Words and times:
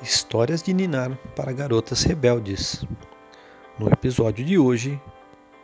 Histórias 0.00 0.62
de 0.62 0.72
Ninar 0.72 1.18
para 1.34 1.52
Garotas 1.52 2.04
Rebeldes. 2.04 2.84
No 3.76 3.88
episódio 3.88 4.44
de 4.44 4.56
hoje, 4.56 5.00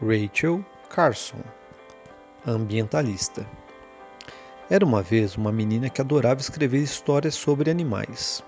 Rachel 0.03 0.65
Carson, 0.91 1.39
ambientalista. 2.45 3.47
Era 4.69 4.85
uma 4.85 5.03
vez 5.03 5.37
uma 5.37 5.53
menina 5.53 5.89
que 5.89 6.01
adorava 6.01 6.41
escrever 6.41 6.79
histórias 6.83 7.37
sobre 7.37 7.71
animais. 7.71 8.43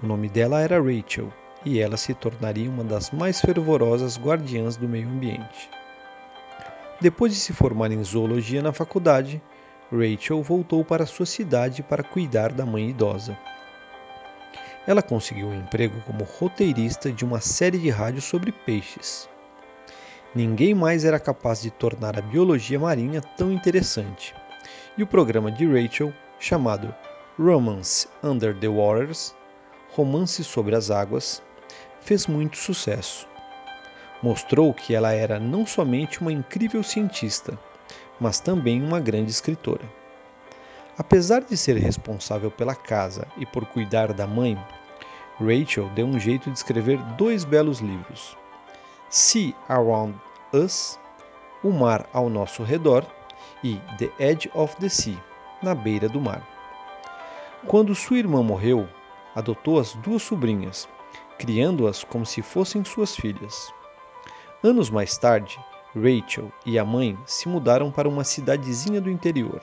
O 0.00 0.06
nome 0.06 0.28
dela 0.28 0.60
era 0.60 0.80
Rachel 0.80 1.32
e 1.64 1.80
ela 1.80 1.96
se 1.96 2.14
tornaria 2.14 2.70
uma 2.70 2.84
das 2.84 3.10
mais 3.10 3.40
fervorosas 3.40 4.16
guardiãs 4.16 4.76
do 4.76 4.88
meio 4.88 5.08
ambiente. 5.08 5.68
Depois 7.00 7.34
de 7.34 7.40
se 7.40 7.52
formar 7.52 7.90
em 7.90 8.04
zoologia 8.04 8.62
na 8.62 8.72
faculdade, 8.72 9.42
Rachel 9.90 10.40
voltou 10.44 10.84
para 10.84 11.06
sua 11.06 11.26
cidade 11.26 11.82
para 11.82 12.04
cuidar 12.04 12.52
da 12.52 12.64
mãe 12.64 12.88
idosa. 12.90 13.36
Ela 14.86 15.02
conseguiu 15.02 15.48
um 15.48 15.54
emprego 15.54 16.00
como 16.06 16.24
roteirista 16.24 17.12
de 17.12 17.24
uma 17.24 17.40
série 17.40 17.78
de 17.78 17.90
rádio 17.90 18.20
sobre 18.20 18.50
peixes. 18.50 19.28
Ninguém 20.34 20.74
mais 20.74 21.04
era 21.04 21.20
capaz 21.20 21.60
de 21.62 21.70
tornar 21.70 22.18
a 22.18 22.22
biologia 22.22 22.80
marinha 22.80 23.20
tão 23.20 23.52
interessante, 23.52 24.34
e 24.96 25.02
o 25.02 25.06
programa 25.06 25.52
de 25.52 25.66
Rachel, 25.66 26.12
chamado 26.38 26.94
Romance 27.38 28.08
Under 28.22 28.58
the 28.58 28.68
Waters 28.68 29.34
Romance 29.94 30.42
sobre 30.42 30.74
as 30.74 30.90
Águas 30.90 31.42
fez 32.00 32.26
muito 32.26 32.56
sucesso. 32.56 33.28
Mostrou 34.22 34.72
que 34.72 34.94
ela 34.94 35.12
era 35.12 35.38
não 35.38 35.66
somente 35.66 36.20
uma 36.20 36.32
incrível 36.32 36.82
cientista, 36.82 37.58
mas 38.18 38.40
também 38.40 38.82
uma 38.82 38.98
grande 38.98 39.30
escritora. 39.30 39.84
Apesar 40.98 41.42
de 41.42 41.56
ser 41.56 41.76
responsável 41.76 42.50
pela 42.50 42.74
casa 42.74 43.26
e 43.38 43.46
por 43.46 43.64
cuidar 43.64 44.12
da 44.12 44.26
mãe, 44.26 44.62
Rachel 45.40 45.88
deu 45.94 46.06
um 46.06 46.18
jeito 46.18 46.50
de 46.50 46.56
escrever 46.58 46.98
dois 47.16 47.44
belos 47.44 47.80
livros: 47.80 48.36
Sea 49.08 49.54
Around 49.68 50.20
Us, 50.52 50.98
O 51.64 51.70
Mar 51.70 52.06
ao 52.12 52.28
Nosso 52.28 52.62
Redor, 52.62 53.06
e 53.64 53.80
The 53.96 54.10
Edge 54.18 54.50
of 54.54 54.76
the 54.76 54.88
Sea, 54.90 55.18
Na 55.62 55.74
Beira 55.74 56.10
do 56.10 56.20
Mar. 56.20 56.46
Quando 57.66 57.94
sua 57.94 58.18
irmã 58.18 58.42
morreu, 58.42 58.86
adotou 59.34 59.78
as 59.78 59.94
duas 59.94 60.22
sobrinhas, 60.22 60.86
criando-as 61.38 62.04
como 62.04 62.26
se 62.26 62.42
fossem 62.42 62.84
suas 62.84 63.16
filhas. 63.16 63.72
Anos 64.62 64.90
mais 64.90 65.16
tarde, 65.16 65.58
Rachel 65.94 66.52
e 66.66 66.78
a 66.78 66.84
mãe 66.84 67.18
se 67.24 67.48
mudaram 67.48 67.90
para 67.90 68.08
uma 68.08 68.24
cidadezinha 68.24 69.00
do 69.00 69.10
interior. 69.10 69.62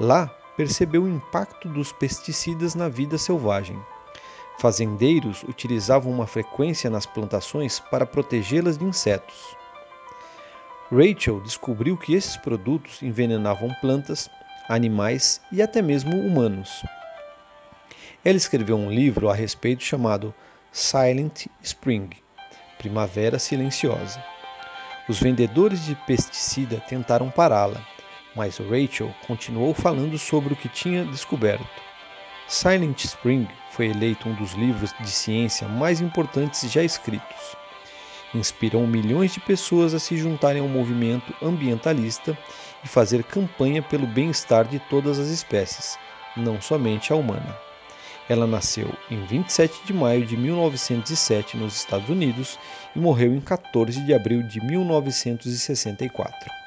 Lá, 0.00 0.26
percebeu 0.56 1.04
o 1.04 1.08
impacto 1.08 1.68
dos 1.68 1.92
pesticidas 1.92 2.74
na 2.74 2.88
vida 2.88 3.18
selvagem. 3.18 3.80
Fazendeiros 4.58 5.42
utilizavam 5.44 6.12
uma 6.12 6.26
frequência 6.26 6.88
nas 6.88 7.06
plantações 7.06 7.80
para 7.80 8.06
protegê-las 8.06 8.78
de 8.78 8.84
insetos. 8.84 9.56
Rachel 10.90 11.40
descobriu 11.40 11.96
que 11.96 12.14
esses 12.14 12.36
produtos 12.36 13.02
envenenavam 13.02 13.70
plantas, 13.80 14.28
animais 14.68 15.40
e 15.50 15.62
até 15.62 15.80
mesmo 15.80 16.14
humanos. 16.16 16.84
Ela 18.24 18.36
escreveu 18.36 18.76
um 18.76 18.90
livro 18.90 19.28
a 19.28 19.34
respeito 19.34 19.82
chamado 19.82 20.34
Silent 20.70 21.46
Spring 21.62 22.10
Primavera 22.78 23.38
Silenciosa. 23.38 24.22
Os 25.08 25.18
vendedores 25.18 25.84
de 25.84 25.94
pesticida 26.06 26.82
tentaram 26.88 27.30
pará-la, 27.30 27.80
mas 28.34 28.58
Rachel 28.58 29.14
continuou 29.26 29.74
falando 29.74 30.18
sobre 30.18 30.54
o 30.54 30.56
que 30.56 30.68
tinha 30.68 31.04
descoberto. 31.04 31.82
Silent 32.48 33.04
Spring 33.04 33.46
foi 33.70 33.86
eleito 33.86 34.28
um 34.28 34.34
dos 34.34 34.52
livros 34.52 34.94
de 35.00 35.10
ciência 35.10 35.68
mais 35.68 36.00
importantes 36.00 36.70
já 36.70 36.82
escritos. 36.82 37.56
Inspirou 38.34 38.86
milhões 38.86 39.32
de 39.32 39.40
pessoas 39.40 39.92
a 39.94 39.98
se 39.98 40.16
juntarem 40.16 40.62
ao 40.62 40.68
movimento 40.68 41.34
ambientalista 41.42 42.36
e 42.82 42.88
fazer 42.88 43.22
campanha 43.24 43.82
pelo 43.82 44.06
bem-estar 44.06 44.66
de 44.66 44.78
todas 44.78 45.18
as 45.18 45.28
espécies, 45.28 45.98
não 46.36 46.60
somente 46.60 47.12
a 47.12 47.16
humana. 47.16 47.56
Ela 48.28 48.46
nasceu 48.46 48.90
em 49.10 49.24
27 49.26 49.84
de 49.84 49.92
maio 49.92 50.24
de 50.24 50.36
1907 50.36 51.56
nos 51.56 51.76
Estados 51.76 52.08
Unidos 52.08 52.58
e 52.96 52.98
morreu 52.98 53.34
em 53.34 53.40
14 53.40 54.00
de 54.00 54.14
abril 54.14 54.42
de 54.42 54.64
1964. 54.64 56.61